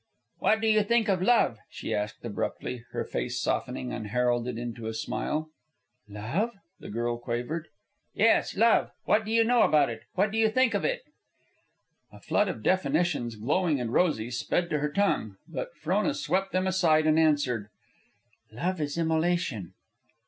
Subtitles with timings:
[0.39, 4.95] "What do you think of love?" she asked abruptly, her face softening unheralded into a
[4.95, 5.49] smile.
[6.09, 7.67] "Love?" the girl quavered.
[8.15, 8.89] "Yes, love.
[9.05, 10.01] What do you know about it?
[10.15, 11.03] What do you think of it?"
[12.11, 16.65] A flood of definitions, glowing and rosy, sped to her tongue, but Frona swept them
[16.65, 17.67] aside and answered,
[18.51, 19.75] "Love is immolation."